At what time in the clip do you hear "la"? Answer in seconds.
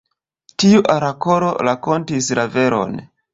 2.41-2.47